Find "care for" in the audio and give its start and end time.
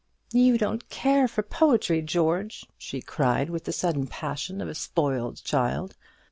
0.89-1.43